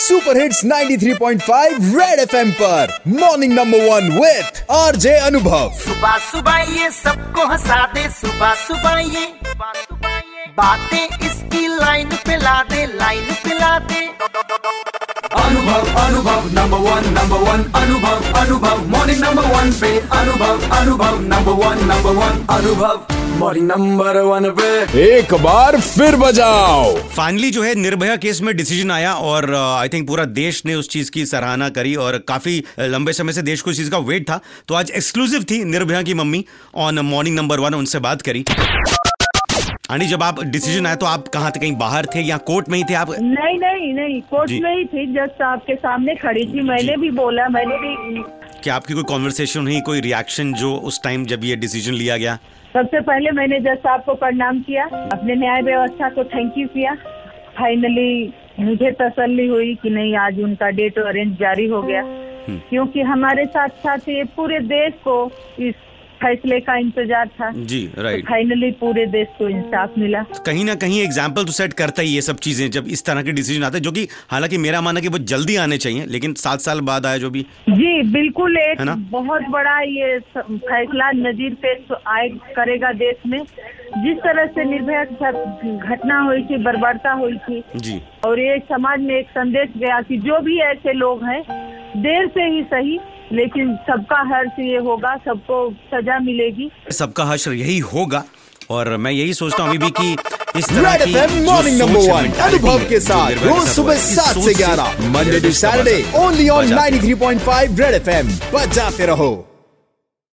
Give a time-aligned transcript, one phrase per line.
[0.00, 6.90] Super hits 93.5 Red FM पर। Morning number one with RJ Anubhav सुबह सुबह ये
[6.98, 9.26] सबको हंसा दे सुबह सुबह ये
[10.58, 14.06] बातें इसकी लाइन पे ला दे लाइन पे ला दे
[15.42, 21.64] अनुभव अनुभव नंबर वन नंबर वन अनुभव अनुभव मॉर्निंग नंबर वन पे Anubhav Anubhav number
[21.64, 24.68] one number one Anubhav morning number one पे।
[25.02, 30.06] एक बार फिर बजाओ। फाइनली जो है निर्भया केस में डिसीज़न आया और आई थिंक
[30.08, 33.60] पूरा देश ने उस चीज़ की सराहना करी और काफ़ी uh, लंबे समय से देश
[33.62, 36.44] को इस चीज़ का वेट था। तो आज एक्सक्लूसिव थी निर्भया की mummy
[36.76, 38.44] on morning number one उनसे बात करी।
[39.90, 41.60] आंटी जब आप डिसीज़न आया तो आप कहाँ थे?
[41.60, 43.10] कहीं बाहर थे या कोर्ट में ही थे आप?
[43.12, 47.48] नहीं नहीं नहीं कोर्ट में ही थी जस्ट आपके सामने खड़ी थी। मैंने भी बोला
[47.48, 48.22] मैंने भी
[48.62, 52.34] क्या आपकी कोई कॉन्वर्सेशन हुई कोई रिएक्शन जो उस टाइम जब ये डिसीज़न लिया गया?
[52.74, 56.94] सबसे पहले मैंने जस्ट आपको प्रणाम किया अपने न्याय व्यवस्था को थैंक यू किया।
[57.58, 62.02] फाइनली मुझे तसल्ली हुई कि नहीं आज उनका डेट अरेंज जारी हो गया।
[62.48, 65.16] क्योंकि हमारे साथ साथ ये पूरे देश को
[65.60, 65.74] इस
[66.18, 70.74] फैसले का इंतज़ार था। जी राइट तो फाइनली पूरे देश को इंसाफ मिला। कहीं ना
[70.76, 73.78] कहीं एग्ज़ाम्पल तो सेट करता ही ये सब चीज़ें जब इस तरह के डिसीज़न आते
[73.78, 77.06] हैं जो कि हालाँकि मेरा मानना कि वो जल्दी आने चाहिए लेकिन सात साल बाद
[77.06, 78.94] आया जो भी। जी बिल्कुल एक है ना?
[79.10, 83.42] बहुत बड़ा ये फैसला नजीर पेश आए करेगा देश में।
[83.96, 89.14] जिस तरह से निर्भया घटना हुई थी बर्बरता हुई थी जी। और ये समाज में
[89.16, 91.42] एक संदेश गया कि जो भी ऐसे लोग हैं
[91.98, 92.98] देर से ही सही
[93.32, 95.56] लेकिन सबका हर्ष ये होगा सबको
[95.92, 98.22] सजा मिलेगी। सबका हर्ष यही होगा
[98.70, 100.12] और मैं यही सोचता हूँ अभी भी कि
[100.58, 104.54] इस तरह रेड की FM morning number one Anubhav के साथ रोज सुबह सात से
[104.54, 109.30] ग्यारह Monday to Saturday only on nine three point five Red FM बजाते रहो।